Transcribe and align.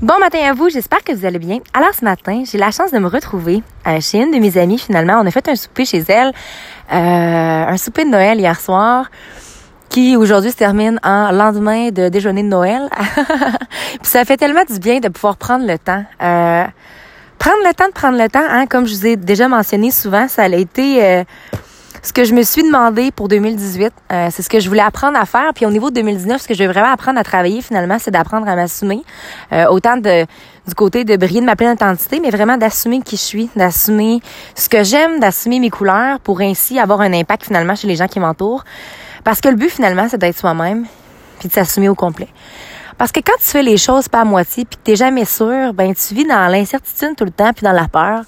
Bon 0.00 0.16
matin 0.20 0.38
à 0.48 0.52
vous, 0.52 0.68
j'espère 0.68 1.02
que 1.02 1.12
vous 1.12 1.26
allez 1.26 1.40
bien. 1.40 1.58
Alors 1.74 1.92
ce 1.92 2.04
matin, 2.04 2.44
j'ai 2.48 2.56
la 2.56 2.70
chance 2.70 2.92
de 2.92 3.00
me 3.00 3.08
retrouver 3.08 3.64
euh, 3.84 4.00
chez 4.00 4.18
une 4.18 4.30
de 4.30 4.38
mes 4.38 4.56
amies 4.56 4.78
finalement. 4.78 5.14
On 5.20 5.26
a 5.26 5.30
fait 5.32 5.48
un 5.48 5.56
souper 5.56 5.84
chez 5.84 6.04
elle, 6.06 6.28
euh, 6.28 6.92
un 6.92 7.76
souper 7.76 8.04
de 8.04 8.10
Noël 8.10 8.38
hier 8.38 8.60
soir 8.60 9.10
qui 9.88 10.14
aujourd'hui 10.14 10.52
se 10.52 10.56
termine 10.56 11.00
en 11.02 11.32
lendemain 11.32 11.88
de 11.88 12.10
déjeuner 12.10 12.44
de 12.44 12.48
Noël. 12.48 12.88
Puis 12.96 13.98
ça 14.04 14.24
fait 14.24 14.36
tellement 14.36 14.62
du 14.70 14.78
bien 14.78 15.00
de 15.00 15.08
pouvoir 15.08 15.36
prendre 15.36 15.66
le 15.66 15.76
temps. 15.76 16.04
Euh, 16.22 16.64
prendre 17.40 17.58
le 17.66 17.74
temps 17.74 17.88
de 17.88 17.92
prendre 17.92 18.18
le 18.18 18.28
temps, 18.28 18.46
hein, 18.48 18.66
comme 18.66 18.86
je 18.86 18.94
vous 18.94 19.06
ai 19.06 19.16
déjà 19.16 19.48
mentionné 19.48 19.90
souvent, 19.90 20.28
ça 20.28 20.44
a 20.44 20.48
été 20.48 21.04
euh, 21.04 21.24
ce 22.02 22.12
que 22.12 22.24
je 22.24 22.34
me 22.34 22.42
suis 22.42 22.62
demandé 22.62 23.10
pour 23.10 23.28
2018, 23.28 23.92
euh, 24.12 24.28
c'est 24.30 24.42
ce 24.42 24.48
que 24.48 24.60
je 24.60 24.68
voulais 24.68 24.82
apprendre 24.82 25.18
à 25.18 25.26
faire. 25.26 25.50
Puis 25.54 25.66
au 25.66 25.70
niveau 25.70 25.90
de 25.90 25.96
2019, 25.96 26.42
ce 26.42 26.48
que 26.48 26.54
je 26.54 26.60
vais 26.60 26.66
vraiment 26.66 26.92
apprendre 26.92 27.18
à 27.18 27.24
travailler 27.24 27.62
finalement, 27.62 27.98
c'est 27.98 28.10
d'apprendre 28.10 28.48
à 28.48 28.54
m'assumer. 28.54 29.02
Euh, 29.52 29.66
autant 29.66 29.96
de 29.96 30.26
du 30.66 30.74
côté 30.74 31.04
de 31.04 31.16
briller 31.16 31.40
de 31.40 31.46
ma 31.46 31.56
pleine 31.56 31.72
identité, 31.72 32.20
mais 32.20 32.28
vraiment 32.28 32.58
d'assumer 32.58 33.00
qui 33.00 33.16
je 33.16 33.22
suis, 33.22 33.50
d'assumer 33.56 34.20
ce 34.54 34.68
que 34.68 34.84
j'aime, 34.84 35.18
d'assumer 35.18 35.60
mes 35.60 35.70
couleurs 35.70 36.20
pour 36.20 36.42
ainsi 36.42 36.78
avoir 36.78 37.00
un 37.00 37.12
impact 37.14 37.46
finalement 37.46 37.74
chez 37.74 37.88
les 37.88 37.96
gens 37.96 38.06
qui 38.06 38.20
m'entourent. 38.20 38.64
Parce 39.24 39.40
que 39.40 39.48
le 39.48 39.56
but 39.56 39.70
finalement, 39.70 40.06
c'est 40.10 40.18
d'être 40.18 40.36
soi-même 40.36 40.84
puis 41.38 41.48
de 41.48 41.54
s'assumer 41.54 41.88
au 41.88 41.94
complet. 41.94 42.28
Parce 42.98 43.12
que 43.12 43.20
quand 43.20 43.36
tu 43.38 43.46
fais 43.46 43.62
les 43.62 43.76
choses 43.76 44.08
pas 44.08 44.20
à 44.20 44.24
moitié 44.24 44.64
puis 44.64 44.76
que 44.76 44.82
t'es 44.82 44.96
jamais 44.96 45.24
sûr, 45.24 45.72
ben 45.72 45.94
tu 45.94 46.14
vis 46.14 46.26
dans 46.26 46.48
l'incertitude 46.48 47.16
tout 47.16 47.24
le 47.24 47.30
temps 47.30 47.52
puis 47.52 47.64
dans 47.64 47.72
la 47.72 47.88
peur. 47.88 48.22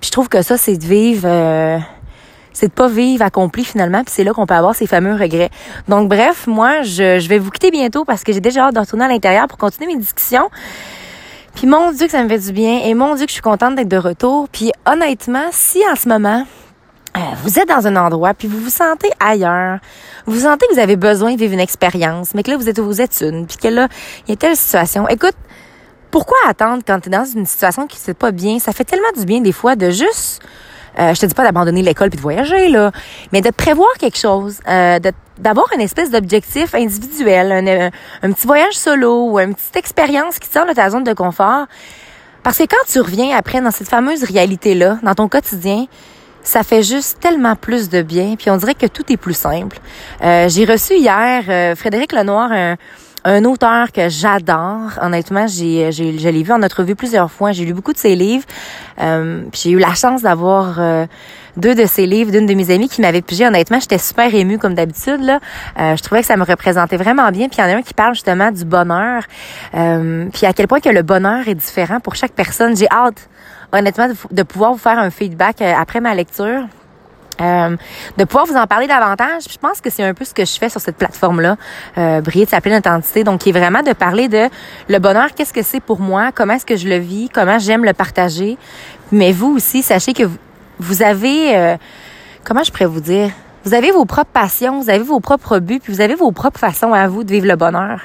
Puis 0.00 0.08
je 0.08 0.12
trouve 0.12 0.28
que 0.28 0.40
ça, 0.42 0.56
c'est 0.56 0.76
de 0.76 0.84
vivre... 0.84 1.28
Euh, 1.28 1.78
c'est 2.54 2.68
de 2.68 2.72
pas 2.72 2.88
vivre 2.88 3.22
accompli 3.22 3.64
finalement, 3.64 4.02
puis 4.02 4.14
c'est 4.14 4.24
là 4.24 4.32
qu'on 4.32 4.46
peut 4.46 4.54
avoir 4.54 4.74
ces 4.74 4.86
fameux 4.86 5.14
regrets. 5.14 5.50
Donc 5.88 6.08
bref, 6.08 6.46
moi, 6.46 6.82
je, 6.82 7.18
je 7.18 7.28
vais 7.28 7.38
vous 7.38 7.50
quitter 7.50 7.70
bientôt 7.70 8.04
parce 8.06 8.24
que 8.24 8.32
j'ai 8.32 8.40
déjà 8.40 8.66
hâte 8.66 8.74
de 8.74 8.80
retourner 8.80 9.04
à 9.04 9.08
l'intérieur 9.08 9.46
pour 9.48 9.58
continuer 9.58 9.92
mes 9.92 10.00
discussions. 10.00 10.48
Puis 11.54 11.66
mon 11.66 11.92
Dieu 11.92 12.06
que 12.06 12.12
ça 12.12 12.22
me 12.22 12.28
fait 12.28 12.38
du 12.38 12.52
bien 12.52 12.80
et 12.84 12.94
mon 12.94 13.14
Dieu 13.14 13.26
que 13.26 13.30
je 13.30 13.34
suis 13.34 13.42
contente 13.42 13.74
d'être 13.74 13.88
de 13.88 13.96
retour. 13.96 14.48
Puis 14.48 14.72
honnêtement, 14.86 15.46
si 15.52 15.82
en 15.90 15.94
ce 15.94 16.08
moment, 16.08 16.46
euh, 17.16 17.20
vous 17.42 17.58
êtes 17.58 17.68
dans 17.68 17.86
un 17.86 17.96
endroit 17.96 18.34
puis 18.34 18.48
vous 18.48 18.58
vous 18.58 18.70
sentez 18.70 19.10
ailleurs, 19.20 19.78
vous 20.26 20.40
sentez 20.40 20.66
que 20.66 20.74
vous 20.74 20.80
avez 20.80 20.96
besoin 20.96 21.34
de 21.34 21.38
vivre 21.38 21.52
une 21.52 21.60
expérience, 21.60 22.34
mais 22.34 22.42
que 22.42 22.50
là 22.50 22.56
vous 22.56 22.68
êtes 22.68 22.80
aux 22.80 22.92
études, 22.92 23.46
puis 23.46 23.56
que 23.56 23.68
là 23.68 23.88
il 24.26 24.30
y 24.30 24.32
a 24.32 24.36
telle 24.36 24.56
situation. 24.56 25.08
Écoute, 25.08 25.36
pourquoi 26.10 26.36
attendre 26.48 26.82
quand 26.86 27.00
tu 27.00 27.08
es 27.08 27.12
dans 27.12 27.24
une 27.24 27.46
situation 27.46 27.86
qui 27.86 27.98
ne 28.06 28.12
pas 28.14 28.32
bien? 28.32 28.58
Ça 28.58 28.72
fait 28.72 28.84
tellement 28.84 29.12
du 29.16 29.24
bien 29.24 29.40
des 29.40 29.52
fois 29.52 29.76
de 29.76 29.90
juste 29.90 30.42
euh, 30.98 31.14
je 31.14 31.20
te 31.20 31.26
dis 31.26 31.34
pas 31.34 31.44
d'abandonner 31.44 31.82
l'école 31.82 32.10
puis 32.10 32.16
de 32.16 32.22
voyager 32.22 32.68
là, 32.68 32.92
mais 33.32 33.40
de 33.40 33.50
prévoir 33.50 33.92
quelque 33.98 34.18
chose, 34.18 34.60
euh, 34.68 34.98
d'avoir 35.38 35.66
une 35.74 35.80
espèce 35.80 36.10
d'objectif 36.10 36.74
individuel, 36.74 37.52
un, 37.52 37.90
un, 38.22 38.32
petit 38.32 38.46
voyage 38.46 38.74
solo 38.74 39.30
ou 39.30 39.38
une 39.38 39.54
petite 39.54 39.76
expérience 39.76 40.38
qui 40.38 40.48
sort 40.48 40.66
de 40.66 40.72
ta 40.72 40.90
zone 40.90 41.04
de 41.04 41.12
confort. 41.12 41.66
Parce 42.42 42.58
que 42.58 42.64
quand 42.64 42.84
tu 42.86 43.00
reviens 43.00 43.36
après 43.36 43.60
dans 43.60 43.70
cette 43.70 43.88
fameuse 43.88 44.22
réalité 44.24 44.74
là, 44.74 44.98
dans 45.02 45.14
ton 45.14 45.28
quotidien, 45.28 45.86
ça 46.44 46.62
fait 46.62 46.82
juste 46.82 47.18
tellement 47.20 47.56
plus 47.56 47.88
de 47.88 48.02
bien, 48.02 48.36
puis 48.36 48.50
on 48.50 48.56
dirait 48.56 48.74
que 48.74 48.86
tout 48.86 49.10
est 49.10 49.16
plus 49.16 49.36
simple. 49.36 49.78
Euh, 50.22 50.48
j'ai 50.48 50.66
reçu 50.66 50.94
hier 50.94 51.42
euh, 51.48 51.74
Frédéric 51.74 52.12
Lenoir, 52.12 52.52
un, 52.52 52.76
un 53.24 53.44
auteur 53.44 53.90
que 53.90 54.08
j'adore. 54.08 54.98
Honnêtement, 55.00 55.46
j'ai, 55.46 55.90
j'ai, 55.92 56.18
je 56.18 56.28
l'ai 56.28 56.42
vu 56.42 56.52
en 56.52 56.58
notre 56.58 56.80
revue 56.80 56.94
plusieurs 56.94 57.30
fois. 57.30 57.52
J'ai 57.52 57.64
lu 57.64 57.72
beaucoup 57.72 57.92
de 57.92 57.98
ses 57.98 58.14
livres. 58.14 58.44
Euh, 59.00 59.44
j'ai 59.52 59.70
eu 59.70 59.78
la 59.78 59.94
chance 59.94 60.22
d'avoir 60.22 60.78
euh, 60.78 61.06
deux 61.56 61.74
de 61.74 61.86
ses 61.86 62.06
livres 62.06 62.30
d'une 62.30 62.46
de 62.46 62.54
mes 62.54 62.70
amies 62.70 62.88
qui 62.88 63.00
m'avait 63.00 63.22
pigé. 63.22 63.46
Honnêtement, 63.46 63.80
j'étais 63.80 63.98
super 63.98 64.32
émue 64.34 64.58
comme 64.58 64.74
d'habitude. 64.74 65.22
Là, 65.22 65.40
euh, 65.80 65.96
je 65.96 66.02
trouvais 66.02 66.20
que 66.20 66.26
ça 66.26 66.36
me 66.36 66.44
représentait 66.44 66.98
vraiment 66.98 67.30
bien. 67.30 67.48
Puis 67.48 67.58
il 67.58 67.62
y 67.62 67.64
en 67.64 67.74
a 67.74 67.78
un 67.78 67.82
qui 67.82 67.94
parle 67.94 68.14
justement 68.14 68.50
du 68.50 68.64
bonheur. 68.64 69.22
puis 69.72 70.46
à 70.46 70.52
quel 70.52 70.68
point 70.68 70.80
que 70.80 70.90
le 70.90 71.02
bonheur 71.02 71.48
est 71.48 71.54
différent 71.54 72.00
pour 72.00 72.16
chaque 72.16 72.32
personne. 72.32 72.76
J'ai 72.76 72.88
hâte, 72.90 73.28
honnêtement, 73.72 74.08
de 74.30 74.42
pouvoir 74.42 74.72
vous 74.72 74.78
faire 74.78 74.98
un 74.98 75.10
feedback 75.10 75.62
après 75.62 76.00
ma 76.00 76.14
lecture. 76.14 76.66
Euh, 77.40 77.76
de 78.16 78.24
pouvoir 78.24 78.46
vous 78.46 78.56
en 78.56 78.66
parler 78.66 78.86
davantage. 78.86 79.44
Je 79.50 79.58
pense 79.58 79.80
que 79.80 79.90
c'est 79.90 80.04
un 80.04 80.14
peu 80.14 80.24
ce 80.24 80.34
que 80.34 80.44
je 80.44 80.52
fais 80.58 80.68
sur 80.68 80.80
cette 80.80 80.96
plateforme-là, 80.96 81.56
euh, 81.98 82.20
briller 82.20 82.44
de 82.44 82.50
sa 82.50 82.60
pleine 82.60 82.78
identité. 82.78 83.24
Donc, 83.24 83.40
qui 83.40 83.48
est 83.48 83.52
vraiment 83.52 83.82
de 83.82 83.92
parler 83.92 84.28
de 84.28 84.48
le 84.88 84.98
bonheur, 84.98 85.34
qu'est-ce 85.34 85.52
que 85.52 85.62
c'est 85.62 85.80
pour 85.80 86.00
moi, 86.00 86.30
comment 86.32 86.54
est-ce 86.54 86.66
que 86.66 86.76
je 86.76 86.88
le 86.88 86.98
vis, 86.98 87.28
comment 87.32 87.58
j'aime 87.58 87.84
le 87.84 87.92
partager. 87.92 88.56
Mais 89.10 89.32
vous 89.32 89.56
aussi, 89.56 89.82
sachez 89.82 90.12
que 90.12 90.24
vous, 90.78 91.02
avez, 91.02 91.56
euh, 91.56 91.76
comment 92.44 92.62
je 92.62 92.70
pourrais 92.70 92.86
vous 92.86 93.00
dire, 93.00 93.30
vous 93.64 93.72
avez 93.72 93.90
vos 93.90 94.04
propres 94.04 94.30
passions, 94.30 94.78
vous 94.78 94.90
avez 94.90 95.02
vos 95.02 95.20
propres 95.20 95.58
buts, 95.58 95.80
puis 95.82 95.92
vous 95.92 96.02
avez 96.02 96.14
vos 96.14 96.30
propres 96.32 96.60
façons 96.60 96.92
à 96.92 97.08
vous 97.08 97.24
de 97.24 97.32
vivre 97.32 97.46
le 97.46 97.56
bonheur. 97.56 98.00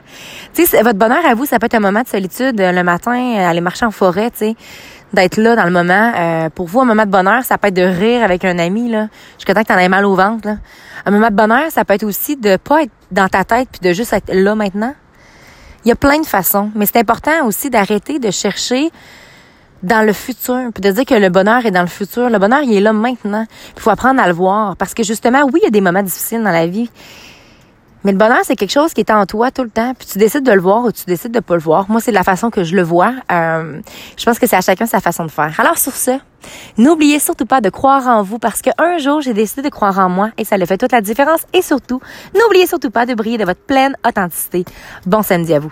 Tu 0.54 0.66
sais, 0.66 0.82
votre 0.82 0.98
bonheur 0.98 1.26
à 1.26 1.36
vous, 1.36 1.46
ça 1.46 1.60
peut 1.60 1.66
être 1.66 1.76
un 1.76 1.82
moment 1.82 2.02
de 2.02 2.08
solitude 2.08 2.56
le 2.58 2.82
matin, 2.84 3.36
aller 3.36 3.60
marcher 3.60 3.86
en 3.86 3.92
forêt, 3.92 4.32
tu 4.32 4.38
sais 4.38 4.56
d'être 5.14 5.38
là 5.38 5.56
dans 5.56 5.66
le 5.66 5.72
moment. 5.72 6.14
Euh, 6.16 6.50
pour 6.50 6.68
vous, 6.68 6.82
un 6.82 6.86
moment 6.86 7.06
de 7.06 7.12
bonheur, 7.12 7.44
ça 7.44 7.58
peut 7.58 7.70
être 7.70 7.74
de 7.76 7.82
rire 7.82 8.24
avec 8.24 8.46
un 8.46 8.60
ami, 8.60 8.90
là, 8.90 9.08
jusqu'à 9.38 9.54
temps 9.54 9.64
que 9.64 9.68
t'en 9.68 9.78
aies 9.78 9.90
mal 9.90 10.06
au 10.06 10.16
ventre. 10.16 10.48
Là. 10.48 10.58
Un 11.06 11.12
moment 11.12 11.30
de 11.30 11.36
bonheur, 11.36 11.72
ça 11.72 11.86
peut 11.86 11.94
être 11.94 12.04
aussi 12.04 12.36
de 12.36 12.58
pas 12.58 12.84
être 12.84 12.92
dans 13.12 13.28
ta 13.28 13.44
tête 13.44 13.70
puis 13.72 13.82
de 13.82 13.94
juste 13.94 14.14
être 14.14 14.32
là 14.34 14.56
maintenant. 14.56 14.94
Il 15.86 15.90
y 15.90 15.92
a 15.92 15.96
plein 15.96 16.20
de 16.20 16.26
façons, 16.26 16.72
mais 16.76 16.86
c'est 16.86 17.00
important 17.00 17.46
aussi 17.46 17.70
d'arrêter 17.70 18.20
de 18.20 18.32
chercher 18.32 18.92
dans 19.82 20.06
le 20.06 20.12
futur, 20.12 20.72
puis 20.74 20.82
de 20.82 20.92
dire 20.92 21.06
que 21.06 21.16
le 21.16 21.30
bonheur 21.30 21.66
est 21.66 21.72
dans 21.72 21.82
le 21.82 21.88
futur. 21.88 22.30
Le 22.30 22.38
bonheur, 22.38 22.62
il 22.64 22.74
est 22.74 22.82
là 22.82 22.92
maintenant. 22.92 23.46
Il 23.78 23.82
faut 23.82 23.90
apprendre 23.90 24.22
à 24.22 24.28
le 24.28 24.34
voir, 24.34 24.76
parce 24.76 24.94
que 24.94 25.04
justement, 25.04 25.44
oui, 25.46 25.62
il 25.62 25.64
y 25.64 25.68
a 25.68 25.72
des 25.72 25.80
moments 25.80 26.04
difficiles 26.04 26.44
dans 26.44 26.52
la 26.52 26.68
vie, 26.68 26.90
mais 28.04 28.12
le 28.12 28.18
bonheur, 28.18 28.40
c'est 28.44 28.56
quelque 28.56 28.72
chose 28.72 28.94
qui 28.94 29.02
est 29.02 29.12
en 29.12 29.26
toi 29.26 29.52
tout 29.52 29.64
le 29.64 29.70
temps. 29.70 29.94
Puis 29.94 30.08
tu 30.08 30.18
décides 30.18 30.44
de 30.44 30.52
le 30.52 30.62
voir 30.62 30.86
ou 30.86 30.92
tu 30.92 31.04
décides 31.06 31.32
de 31.32 31.40
pas 31.40 31.56
le 31.56 31.60
voir. 31.60 31.90
Moi, 31.90 32.00
c'est 32.00 32.12
de 32.12 32.16
la 32.16 32.24
façon 32.24 32.50
que 32.50 32.64
je 32.64 32.76
le 32.76 32.82
vois. 32.82 33.14
Euh, 33.32 33.82
je 34.18 34.26
pense 34.26 34.40
que 34.40 34.48
c'est 34.48 34.56
à 34.56 34.62
chacun 34.62 34.86
sa 34.86 35.02
façon 35.02 35.26
de 35.26 35.32
faire. 35.32 35.54
Alors 35.60 35.78
sur 35.78 35.94
ce, 35.94 36.12
n'oubliez 36.78 37.20
surtout 37.20 37.46
pas 37.46 37.62
de 37.62 37.70
croire 37.70 38.08
en 38.08 38.24
vous 38.24 38.40
parce 38.40 38.62
qu'un 38.62 38.98
jour, 39.00 39.22
j'ai 39.22 39.34
décidé 39.34 39.62
de 39.62 39.70
croire 39.70 40.00
en 40.00 40.10
moi 40.10 40.30
et 40.38 40.46
ça 40.46 40.58
le 40.58 40.66
fait 40.66 40.78
toute 40.78 40.92
la 40.94 41.02
différence. 41.02 41.42
Et 41.54 41.62
surtout, 41.62 42.00
n'oubliez 42.36 42.68
surtout 42.68 42.92
pas 42.92 43.06
de 43.06 43.14
briller 43.14 43.38
de 43.38 43.46
votre 43.46 43.62
pleine 43.62 43.96
authenticité. 44.08 44.64
Bon 45.06 45.22
samedi 45.22 45.54
à 45.54 45.60
vous. 45.60 45.70